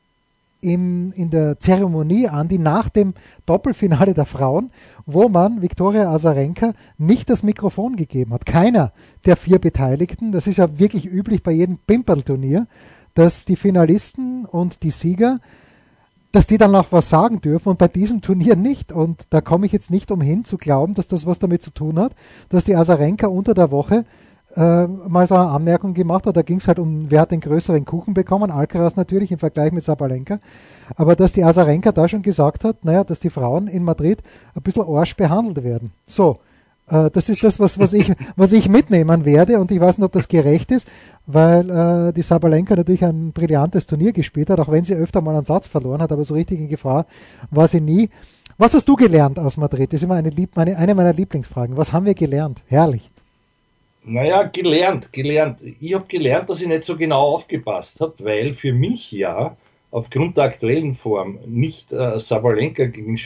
[0.60, 3.14] im, in der Zeremonie an, die nach dem
[3.44, 4.70] Doppelfinale der Frauen,
[5.04, 8.46] wo man Viktoria Azarenka nicht das Mikrofon gegeben hat.
[8.46, 8.92] Keiner
[9.24, 12.66] der vier Beteiligten, das ist ja wirklich üblich bei jedem Pimperl-Turnier,
[13.14, 15.40] dass die Finalisten und die Sieger,
[16.32, 18.92] dass die dann auch was sagen dürfen und bei diesem Turnier nicht.
[18.92, 21.98] Und da komme ich jetzt nicht umhin zu glauben, dass das was damit zu tun
[21.98, 22.14] hat,
[22.50, 24.04] dass die Azarenka unter der Woche
[24.56, 26.36] äh, mal so eine Anmerkung gemacht hat.
[26.36, 28.50] Da ging es halt um, wer hat den größeren Kuchen bekommen.
[28.50, 30.38] Alcaraz natürlich im Vergleich mit Sabalenka.
[30.96, 34.22] Aber dass die Azarenka da schon gesagt hat, naja, dass die Frauen in Madrid
[34.54, 35.92] ein bisschen arsch behandelt werden.
[36.06, 36.38] So,
[36.88, 40.04] äh, das ist das, was, was, ich, was ich mitnehmen werde und ich weiß nicht,
[40.04, 40.86] ob das gerecht ist,
[41.26, 45.34] weil äh, die Sabalenka natürlich ein brillantes Turnier gespielt hat, auch wenn sie öfter mal
[45.34, 47.06] einen Satz verloren hat, aber so richtig in Gefahr
[47.50, 48.10] war sie nie.
[48.58, 49.92] Was hast du gelernt aus Madrid?
[49.92, 51.76] Das ist immer eine, meine, eine meiner Lieblingsfragen.
[51.76, 52.62] Was haben wir gelernt?
[52.68, 53.10] Herrlich.
[54.08, 55.62] Naja, gelernt, gelernt.
[55.80, 59.56] Ich habe gelernt, dass ich nicht so genau aufgepasst habe, weil für mich ja
[59.90, 63.18] aufgrund der aktuellen Form nicht äh, Sabalenka gegen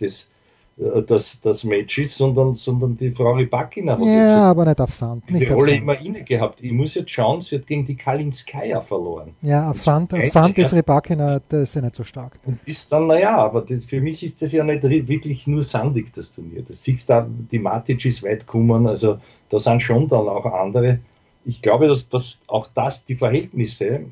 [0.00, 0.35] das äh,
[0.76, 5.28] das, das Match ist, sondern, sondern die Frau Rybakina hat ja, aber nicht auf Sand.
[5.30, 5.80] Nicht die Rolle Sand.
[5.80, 6.62] immer inne gehabt.
[6.62, 9.34] Ich muss jetzt schauen, sie hat gegen die Kalinskaya verloren.
[9.40, 12.38] Ja, auf Sand, auf Sand ist Rybakina, ist ja nicht so stark.
[12.44, 16.12] Und ist dann, naja, aber das, für mich ist das ja nicht wirklich nur sandig,
[16.12, 16.62] das Turnier.
[16.62, 20.98] Das siehst du, die Matic ist weit gekommen, also da sind schon dann auch andere.
[21.46, 24.02] Ich glaube, dass, dass auch das, die Verhältnisse äh,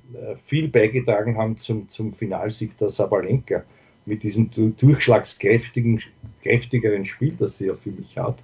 [0.44, 3.64] viel beigetragen haben zum, zum Finalsieg der Sabalenka
[4.06, 6.02] mit diesem durchschlagskräftigen,
[6.42, 8.36] kräftigeren Spiel, das sie ja für mich hat.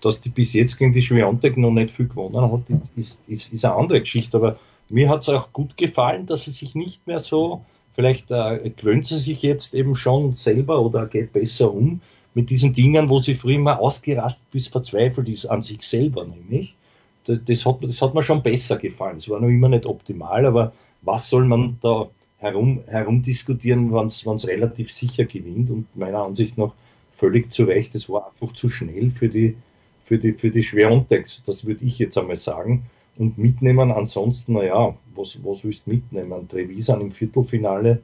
[0.00, 3.64] dass die bis jetzt gegen die Schwerontek noch nicht viel gewonnen hat, ist, ist, ist
[3.64, 4.36] eine andere Geschichte.
[4.36, 8.70] Aber mir hat es auch gut gefallen, dass sie sich nicht mehr so, vielleicht äh,
[8.76, 12.00] gewöhnt sie sich jetzt eben schon selber oder geht besser um
[12.34, 16.74] mit diesen Dingen, wo sie früher immer ausgerastet bis verzweifelt ist an sich selber, nämlich.
[17.24, 19.18] Das, das, hat, das hat mir schon besser gefallen.
[19.18, 24.48] Es war noch immer nicht optimal, aber was soll man da herum, herumdiskutieren, wenn es
[24.48, 26.72] relativ sicher gewinnt und meiner Ansicht nach
[27.12, 27.94] völlig zu Recht.
[27.94, 29.56] Es war einfach zu schnell für die,
[30.04, 31.42] für die, für die Schwerontex.
[31.44, 32.84] Das würde ich jetzt einmal sagen.
[33.16, 36.48] Und mitnehmen ansonsten, naja, was, was willst du mitnehmen?
[36.48, 38.00] Trevisan im Viertelfinale,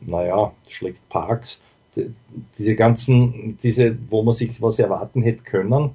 [0.00, 1.60] naja, schlägt Parks.
[1.94, 2.10] Die,
[2.58, 5.90] diese ganzen, diese, wo man sich was erwarten hätte können,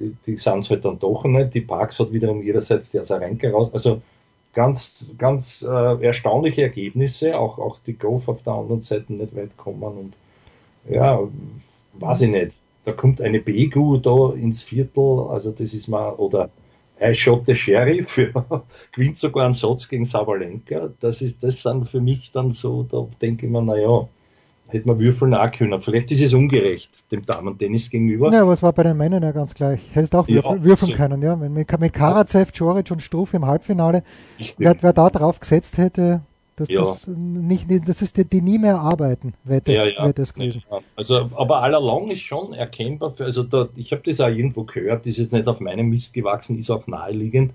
[0.00, 1.52] die, die sind es halt dann doch nicht.
[1.52, 3.70] Die Parks hat wiederum ihrerseits die Asarenka raus.
[3.74, 4.00] Also
[4.56, 9.54] ganz, ganz äh, erstaunliche Ergebnisse, auch, auch die Golf auf der anderen Seite nicht weit
[9.58, 10.14] kommen und
[10.88, 11.20] ja,
[11.92, 12.60] weiß ich nicht.
[12.84, 16.48] Da kommt eine Begu da ins Viertel, also das ist mal, oder
[16.98, 20.88] I shot the Sheriff, ja, gewinnt sogar einen Satz gegen Savalenka.
[21.00, 24.08] Das ist, das sind für mich dann so, da denke ich mir, naja,
[24.68, 25.80] hätte man würfeln auch können.
[25.80, 28.32] Vielleicht ist es ungerecht dem Damen-Tennis gegenüber.
[28.32, 29.80] Ja, aber es war bei den Männern ja ganz gleich.
[29.92, 31.36] Hättest auch würfeln, ja, würfeln so können, ja.
[31.36, 34.02] Mit, mit Karacev, Joric und Struff im Halbfinale,
[34.58, 36.22] wer, wer, da drauf gesetzt hätte,
[36.56, 36.80] das, ja.
[36.82, 40.06] das, nicht, das ist die, die nie mehr arbeiten, Wette, ja, ja.
[40.06, 40.64] Wette gewesen.
[40.96, 45.06] Also, aber allalong ist schon erkennbar, für, also da, ich habe das auch irgendwo gehört,
[45.06, 47.52] ist jetzt nicht auf meinem Mist gewachsen, ist auch naheliegend,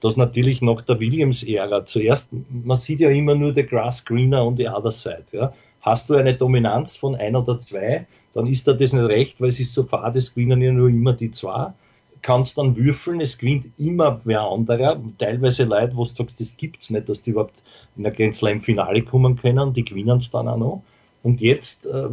[0.00, 4.56] dass natürlich nach der Williams-Ära zuerst, man sieht ja immer nur the grass greener on
[4.56, 8.72] the other side, ja Hast du eine Dominanz von ein oder zwei, dann ist da
[8.72, 11.72] das nicht recht, weil es ist so fad, es gewinnen ja nur immer die zwei.
[12.20, 15.00] Kannst dann würfeln, es gewinnt immer wer anderer.
[15.18, 17.62] Teilweise Leute, wo du sagst, das gibt's nicht, dass die überhaupt
[17.96, 20.82] in der Grenzler im Finale kommen können, die gewinnen es dann auch noch.
[21.22, 22.08] Und jetzt äh,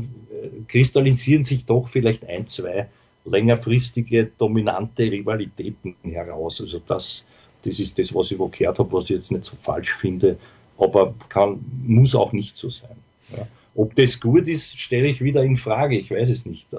[0.68, 2.88] kristallisieren sich doch vielleicht ein, zwei
[3.26, 6.62] längerfristige dominante Rivalitäten heraus.
[6.62, 7.26] Also das,
[7.64, 10.38] das ist das, was ich wo gehört habe, was ich jetzt nicht so falsch finde,
[10.78, 12.96] aber kann, muss auch nicht so sein.
[13.30, 13.48] Ja.
[13.76, 15.98] Ob das gut ist, stelle ich wieder in Frage.
[15.98, 16.72] Ich weiß es nicht.
[16.74, 16.78] Äh,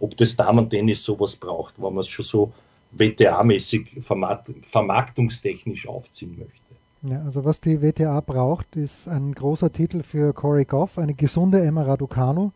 [0.00, 2.52] ob das Damen-Tennis sowas braucht, wenn man es schon so
[2.96, 7.12] WTA-mäßig vermarktungstechnisch aufziehen möchte.
[7.12, 11.62] Ja, also was die WTA braucht, ist ein großer Titel für Corey Goff, eine gesunde
[11.62, 12.50] Emma Raducanu.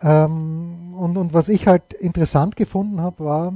[0.00, 3.52] Ähm, und, und was ich halt interessant gefunden habe, war,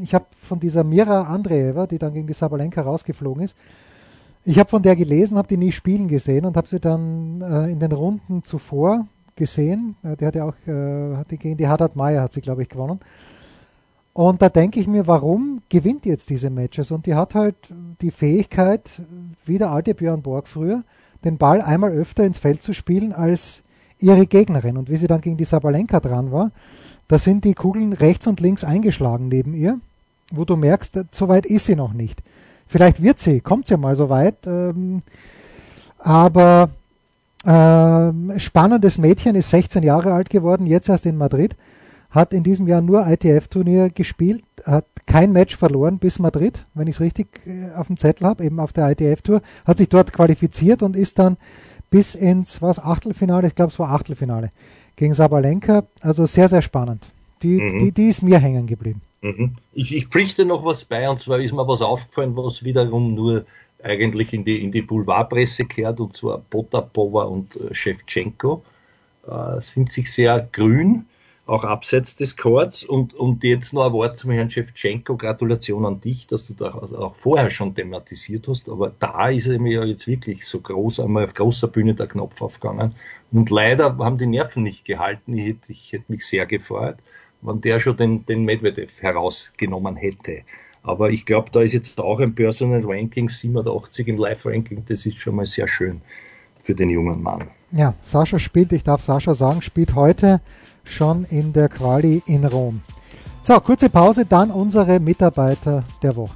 [0.00, 3.56] ich habe von dieser Mira Andreeva, die dann gegen die Sabalenka rausgeflogen ist,
[4.46, 7.72] ich habe von der gelesen, habe die nie spielen gesehen und habe sie dann äh,
[7.72, 9.96] in den Runden zuvor gesehen.
[10.04, 12.62] Äh, die hat ja auch, äh, hat die gegen die Haddad Meyer hat sie, glaube
[12.62, 13.00] ich, gewonnen.
[14.12, 16.92] Und da denke ich mir, warum gewinnt jetzt diese Matches?
[16.92, 17.56] Und die hat halt
[18.00, 19.02] die Fähigkeit,
[19.44, 20.84] wie der alte Björn Borg früher,
[21.24, 23.62] den Ball einmal öfter ins Feld zu spielen als
[23.98, 24.76] ihre Gegnerin.
[24.76, 26.52] Und wie sie dann gegen die Sabalenka dran war,
[27.08, 29.80] da sind die Kugeln rechts und links eingeschlagen neben ihr,
[30.32, 32.22] wo du merkst, so weit ist sie noch nicht.
[32.66, 34.46] Vielleicht wird sie, kommt ja mal so weit.
[34.46, 35.02] Ähm,
[35.98, 36.70] aber
[37.46, 41.56] ähm, spannendes Mädchen ist 16 Jahre alt geworden, jetzt erst in Madrid,
[42.10, 46.96] hat in diesem Jahr nur ITF-Turnier gespielt, hat kein Match verloren bis Madrid, wenn ich
[46.96, 50.82] es richtig äh, auf dem Zettel habe, eben auf der ITF-Tour, hat sich dort qualifiziert
[50.82, 51.36] und ist dann
[51.90, 54.50] bis ins was Achtelfinale, ich glaube es war Achtelfinale
[54.96, 57.06] gegen Sabalenka, also sehr, sehr spannend.
[57.42, 57.78] Die, mhm.
[57.78, 59.02] die, die ist mir hängen geblieben.
[59.22, 59.56] Mhm.
[59.72, 63.46] Ich, ich pflichte noch was bei, und zwar ist mir was aufgefallen, was wiederum nur
[63.82, 68.62] eigentlich in die, in die Boulevardpresse kehrt, und zwar Potapova und äh, Shevchenko
[69.26, 71.06] äh, sind sich sehr grün,
[71.46, 72.82] auch abseits des Chords.
[72.82, 75.16] Und, und jetzt noch ein Wort zum Herrn Shevchenko.
[75.16, 78.68] Gratulation an dich, dass du da auch vorher schon thematisiert hast.
[78.68, 82.08] Aber da ist er mir ja jetzt wirklich so groß, einmal auf großer Bühne der
[82.08, 82.96] Knopf aufgegangen.
[83.30, 85.38] Und leider haben die Nerven nicht gehalten.
[85.38, 86.96] Ich ich hätte mich sehr gefreut
[87.42, 90.42] wenn der schon den, den Medvedev herausgenommen hätte.
[90.82, 94.84] Aber ich glaube, da ist jetzt auch ein Personal Ranking 87 im Live-Ranking.
[94.86, 96.00] Das ist schon mal sehr schön
[96.62, 97.48] für den jungen Mann.
[97.72, 100.40] Ja, Sascha spielt, ich darf Sascha sagen, spielt heute
[100.84, 102.82] schon in der Quali in Rom.
[103.42, 106.34] So, kurze Pause, dann unsere Mitarbeiter der Woche.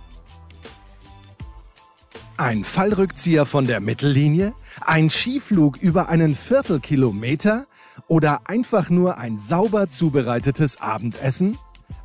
[2.37, 4.55] Ein Fallrückzieher von der Mittellinie?
[4.81, 7.67] Ein Skiflug über einen Viertelkilometer?
[8.09, 11.59] Oder einfach nur ein sauber zubereitetes Abendessen?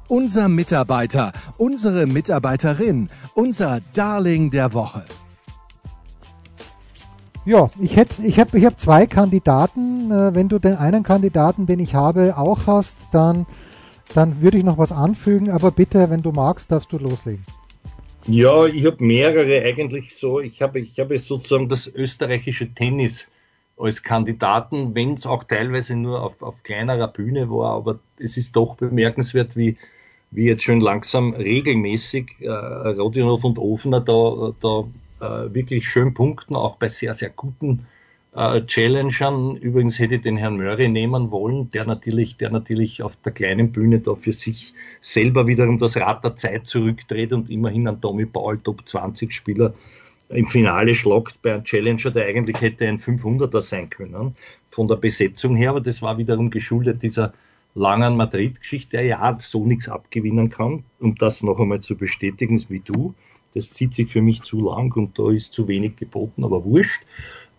[0.08, 5.06] Unser Mitarbeiter, unsere Mitarbeiterin, unser Darling der Woche.
[7.46, 10.12] Ja, ich hätte, ich habe, ich habe zwei Kandidaten.
[10.12, 13.46] Äh, wenn du den einen Kandidaten, den ich habe, auch hast, dann,
[14.16, 15.52] dann würde ich noch was anfügen.
[15.52, 17.46] Aber bitte, wenn du magst, darfst du loslegen.
[18.28, 20.40] Ja, ich habe mehrere eigentlich so.
[20.40, 23.28] Ich habe, ich habe sozusagen das österreichische Tennis
[23.78, 28.56] als Kandidaten, wenn es auch teilweise nur auf, auf kleinerer Bühne war, aber es ist
[28.56, 29.78] doch bemerkenswert, wie,
[30.32, 34.86] wie jetzt schon langsam regelmäßig äh, Rodionov und Ofner da, da
[35.20, 37.86] äh, wirklich schön punkten, auch bei sehr, sehr guten
[38.34, 39.58] äh, Challengern.
[39.58, 43.72] Übrigens hätte ich den Herrn Murray nehmen wollen, der natürlich, der natürlich auf der kleinen
[43.72, 48.26] Bühne da für sich selber wiederum das Rad der Zeit zurückdreht und immerhin an Tommy
[48.26, 49.74] Paul Top 20 Spieler
[50.30, 54.36] im Finale schlagt bei einem Challenger, der eigentlich hätte ein 500er sein können,
[54.72, 57.34] von der Besetzung her, aber das war wiederum geschuldet dieser
[57.76, 62.80] langen Madrid-Geschichte, der ja so nichts abgewinnen kann, um das noch einmal zu bestätigen, wie
[62.80, 63.14] du.
[63.54, 67.04] Das zieht sich für mich zu lang und da ist zu wenig geboten, aber wurscht.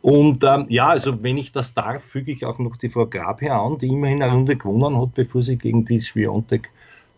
[0.02, 3.60] Und ähm, ja, also wenn ich das darf, füge ich auch noch die Frau Grabherr
[3.60, 6.70] an, die immerhin eine Runde gewonnen hat, bevor sie gegen die Sviontek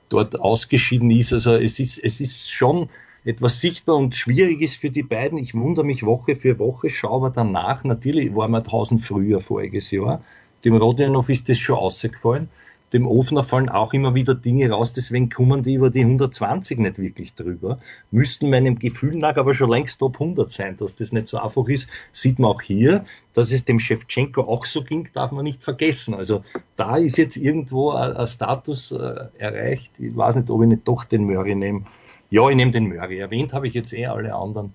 [0.09, 1.33] dort ausgeschieden ist.
[1.33, 2.89] Also es ist, es ist schon
[3.29, 5.39] etwas sichtbar und schwierig ist für die beiden.
[5.39, 9.91] Ich wundere mich Woche für Woche, schaue aber danach, natürlich waren wir tausend früher voriges
[9.91, 10.21] Jahr.
[10.65, 12.49] Dem Rodionov ist das schon ausgefallen
[12.93, 16.99] dem Ofner fallen auch immer wieder Dinge raus, deswegen kommen die über die 120 nicht
[16.99, 17.79] wirklich drüber.
[18.11, 21.69] Müssten meinem Gefühl nach aber schon längst Top 100 sein, dass das nicht so einfach
[21.69, 23.05] ist, sieht man auch hier.
[23.35, 26.15] Dass es dem Shevchenko auch so ging, darf man nicht vergessen.
[26.15, 26.43] Also
[26.77, 29.93] da ist jetzt irgendwo ein, ein Status äh, erreicht.
[29.99, 31.85] Ich weiß nicht, ob ich nicht doch den Murray nehme.
[32.31, 33.19] Ja, ich nehme den Murray.
[33.19, 34.75] Erwähnt habe ich jetzt eh alle anderen.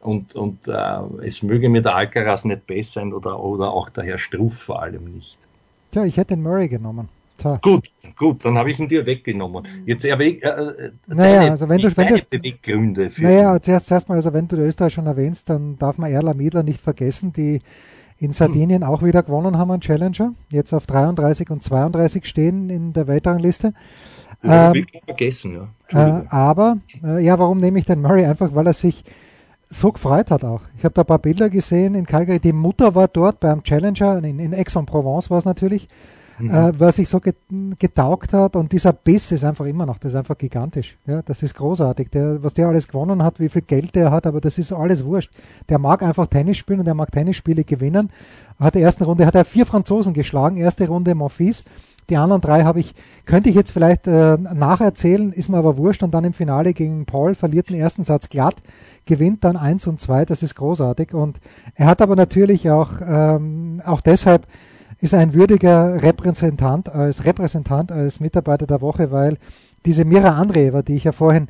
[0.00, 4.04] Und, und äh, es möge mir der Alcaraz nicht besser sein oder, oder auch der
[4.04, 5.38] Herr Struff vor allem nicht.
[5.92, 7.08] Tja, ich hätte den Murray genommen.
[7.42, 7.58] So.
[7.62, 9.66] Gut, gut, dann habe ich ihn dir weggenommen.
[9.86, 13.86] Jetzt aber äh, äh naja, deine, also wenn du, wenn du, Beweggründe für Naja, zuerst,
[13.86, 17.32] zuerst mal, also wenn du Österreich schon erwähnst, dann darf man Erla Miedler nicht vergessen,
[17.32, 17.60] die
[18.18, 18.88] in Sardinien hm.
[18.88, 23.74] auch wieder gewonnen haben an Challenger, jetzt auf 33 und 32 stehen in der Weltrangliste.
[24.44, 25.68] Ähm, vergessen, ja.
[25.88, 28.24] Äh, aber, äh, ja, warum nehme ich den Murray?
[28.24, 29.04] Einfach, weil er sich
[29.66, 30.62] so gefreut hat auch.
[30.76, 32.38] Ich habe da ein paar Bilder gesehen in Calgary.
[32.38, 35.88] Die Mutter war dort beim Challenger, in, in Aix-en-Provence war es natürlich
[36.38, 36.50] mhm.
[36.50, 37.20] äh, was sich so
[37.78, 38.56] getaugt hat.
[38.56, 40.96] Und dieser Biss ist einfach immer noch, das ist einfach gigantisch.
[41.06, 42.10] Ja, das ist großartig.
[42.10, 45.04] Der, was der alles gewonnen hat, wie viel Geld der hat, aber das ist alles
[45.04, 45.32] wurscht.
[45.68, 48.10] Der mag einfach Tennis spielen und der mag Tennisspiele gewinnen.
[48.58, 51.64] Hat der ersten Runde hat er vier Franzosen geschlagen, erste Runde Monfils.
[52.10, 56.02] Die anderen drei habe ich, könnte ich jetzt vielleicht äh, nacherzählen, ist mir aber wurscht.
[56.02, 58.56] Und dann im Finale gegen Paul verliert den ersten Satz glatt,
[59.06, 61.14] gewinnt dann eins und zwei, das ist großartig.
[61.14, 61.40] Und
[61.74, 64.46] er hat aber natürlich auch, ähm, auch deshalb
[65.00, 69.38] ist ein würdiger Repräsentant als Repräsentant, als Mitarbeiter der Woche, weil
[69.84, 71.48] diese Mira Andreeva, die ich ja vorhin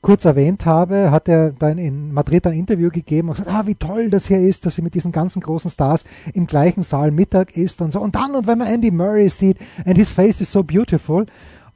[0.00, 3.74] kurz erwähnt habe, hat er dann in Madrid ein Interview gegeben und gesagt, ah, wie
[3.74, 7.56] toll das hier ist, dass sie mit diesen ganzen großen Stars im gleichen Saal Mittag
[7.56, 8.00] ist und so.
[8.00, 11.26] Und dann, und wenn man Andy Murray sieht, and his face is so beautiful,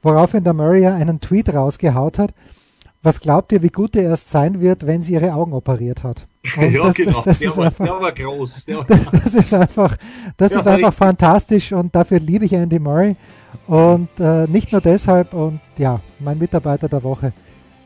[0.01, 2.33] woraufhin der Murray ja einen Tweet rausgehaut hat,
[3.01, 6.25] was glaubt ihr, wie gut er erst sein wird, wenn sie ihre Augen operiert hat?
[6.57, 7.11] ja, das, genau.
[7.17, 8.65] Das, das der, ist war, einfach, der war groß.
[8.65, 9.97] Der das, das, ist einfach,
[10.37, 13.17] das ist einfach fantastisch und dafür liebe ich Andy Murray.
[13.67, 17.33] Und äh, nicht nur deshalb und ja, mein Mitarbeiter der Woche,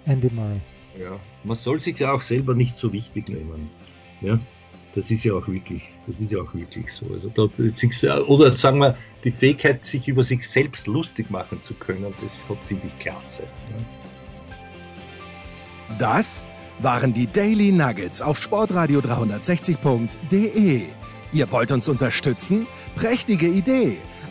[0.08, 0.62] Andy Murray.
[1.00, 3.70] Ja, man soll sich ja auch selber nicht so wichtig nehmen.
[4.22, 4.40] Ja,
[4.96, 7.06] das ist ja auch wirklich, das ist ja auch wirklich so.
[7.14, 7.44] Also da,
[8.22, 12.88] oder sagen wir, die Fähigkeit, sich über sich selbst lustig machen zu können, das finde
[12.88, 13.44] ich klasse.
[15.90, 15.98] Ja.
[16.00, 16.48] Das
[16.80, 20.88] waren die Daily Nuggets auf sportradio 360.de.
[21.34, 22.66] Ihr wollt uns unterstützen?
[22.96, 23.98] Prächtige Idee!